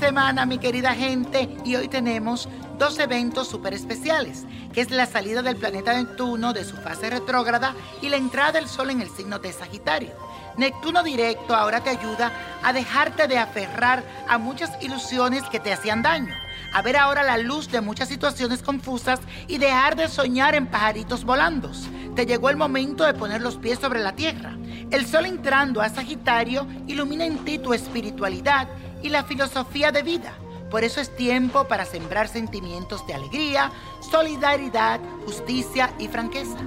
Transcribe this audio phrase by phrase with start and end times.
[0.00, 5.40] semana, mi querida gente, y hoy tenemos dos eventos súper especiales, que es la salida
[5.40, 9.38] del planeta Neptuno de su fase retrógrada y la entrada del Sol en el signo
[9.38, 10.10] de Sagitario.
[10.56, 12.32] Neptuno directo ahora te ayuda
[12.64, 16.34] a dejarte de aferrar a muchas ilusiones que te hacían daño,
[16.74, 21.24] a ver ahora la luz de muchas situaciones confusas y dejar de soñar en pajaritos
[21.24, 21.70] volando.
[22.16, 24.56] Te llegó el momento de poner los pies sobre la tierra.
[24.90, 28.68] El sol entrando a Sagitario ilumina en ti tu espiritualidad
[29.02, 30.34] y la filosofía de vida.
[30.70, 36.58] Por eso es tiempo para sembrar sentimientos de alegría, solidaridad, justicia y franqueza.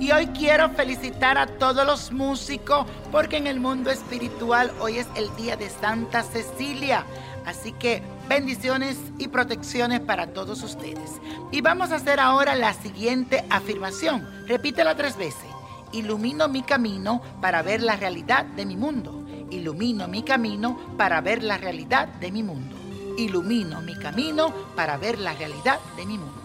[0.00, 5.06] Y hoy quiero felicitar a todos los músicos porque en el mundo espiritual hoy es
[5.14, 7.04] el día de Santa Cecilia.
[7.44, 11.20] Así que bendiciones y protecciones para todos ustedes.
[11.52, 14.26] Y vamos a hacer ahora la siguiente afirmación.
[14.46, 15.50] Repítela tres veces.
[15.92, 19.26] Ilumino mi camino para ver la realidad de mi mundo.
[19.50, 22.76] Ilumino mi camino para ver la realidad de mi mundo.
[23.18, 26.40] Ilumino mi camino para ver la realidad de mi mundo.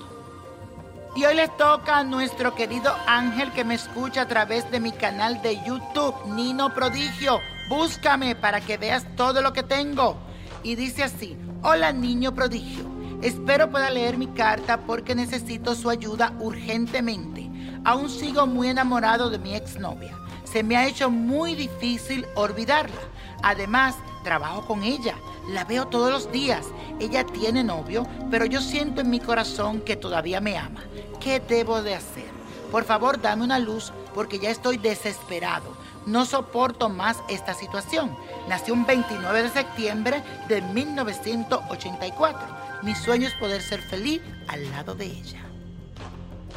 [1.15, 4.91] Y hoy les toca a nuestro querido Ángel que me escucha a través de mi
[4.91, 7.39] canal de YouTube, Nino Prodigio.
[7.69, 10.17] Búscame para que veas todo lo que tengo.
[10.61, 12.85] Y dice así, hola niño prodigio,
[13.21, 17.49] espero pueda leer mi carta porque necesito su ayuda urgentemente.
[17.85, 20.17] Aún sigo muy enamorado de mi exnovia.
[20.55, 23.01] Se me ha hecho muy difícil olvidarla.
[23.43, 25.15] Además, trabajo con ella,
[25.49, 26.65] la veo todos los días.
[26.97, 30.81] Ella tiene novio, pero yo siento en mi corazón que todavía me ama.
[31.19, 32.29] ¿Qué debo de hacer?
[32.71, 35.75] Por favor, dame una luz porque ya estoy desesperado.
[36.05, 38.15] No soporto más esta situación.
[38.47, 42.47] Nací un 29 de septiembre de 1984.
[42.81, 45.54] Mi sueño es poder ser feliz al lado de ella.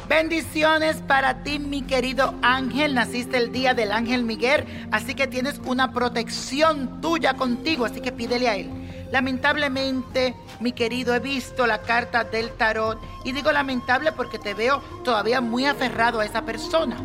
[0.09, 2.95] Bendiciones para ti, mi querido ángel.
[2.95, 8.11] Naciste el día del ángel Miguel, así que tienes una protección tuya contigo, así que
[8.11, 8.71] pídele a él.
[9.11, 14.81] Lamentablemente, mi querido, he visto la carta del tarot y digo lamentable porque te veo
[15.03, 16.97] todavía muy aferrado a esa persona.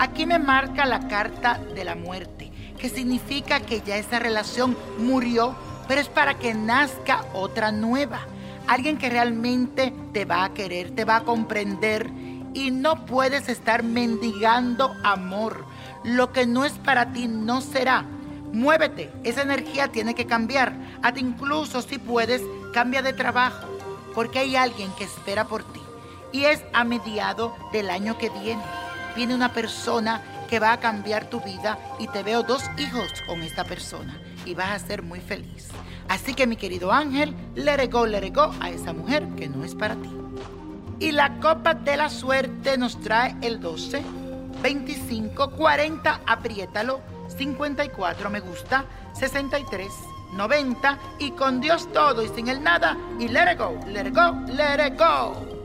[0.00, 5.54] Aquí me marca la carta de la muerte, que significa que ya esa relación murió,
[5.86, 8.26] pero es para que nazca otra nueva.
[8.66, 12.10] Alguien que realmente te va a querer, te va a comprender
[12.54, 15.64] y no puedes estar mendigando amor.
[16.04, 18.04] Lo que no es para ti no será.
[18.52, 20.72] Muévete, esa energía tiene que cambiar.
[21.02, 22.42] Hasta incluso si puedes,
[22.72, 23.66] cambia de trabajo,
[24.14, 25.80] porque hay alguien que espera por ti.
[26.32, 28.62] Y es a mediado del año que viene.
[29.16, 33.42] Viene una persona que va a cambiar tu vida y te veo dos hijos con
[33.42, 35.68] esta persona y vas a ser muy feliz.
[36.08, 37.34] Así que mi querido ángel,
[37.90, 40.10] go, let it go a esa mujer que no es para ti.
[41.00, 44.02] Y la copa de la suerte nos trae el 12,
[44.62, 47.00] 25, 40, apriétalo,
[47.36, 49.86] 54 me gusta, 63,
[50.32, 54.14] 90 y con Dios todo y sin el nada y let it go, let it
[54.14, 55.58] go, let it go.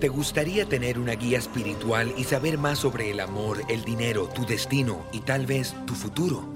[0.00, 4.44] ¿Te gustaría tener una guía espiritual y saber más sobre el amor, el dinero, tu
[4.44, 6.55] destino y tal vez tu futuro?